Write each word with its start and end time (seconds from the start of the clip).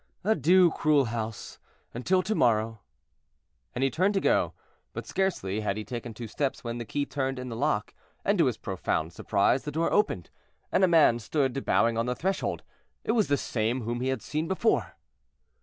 Adieu, 0.23 0.71
cruel 0.71 1.05
house, 1.13 1.59
until 1.93 2.23
to 2.23 2.33
morrow." 2.33 2.79
And 3.75 3.83
he 3.83 3.91
turned 3.91 4.15
to 4.15 4.19
go; 4.19 4.55
but 4.93 5.05
scarcely 5.05 5.59
had 5.59 5.77
he 5.77 5.83
taken 5.83 6.15
two 6.15 6.27
steps, 6.27 6.63
when 6.63 6.79
the 6.79 6.85
key 6.85 7.05
turned 7.05 7.37
in 7.37 7.49
the 7.49 7.55
lock, 7.55 7.93
and, 8.25 8.35
to 8.39 8.47
his 8.47 8.57
profound 8.57 9.13
surprise, 9.13 9.61
the 9.63 9.71
door 9.71 9.93
opened, 9.93 10.31
and 10.71 10.83
a 10.83 10.87
man 10.87 11.19
stood 11.19 11.63
bowing 11.65 11.99
on 11.99 12.07
the 12.07 12.15
threshold. 12.15 12.63
It 13.03 13.11
was 13.11 13.27
the 13.27 13.37
same 13.37 13.81
whom 13.81 14.01
he 14.01 14.07
had 14.07 14.23
seen 14.23 14.47
before. 14.47 14.97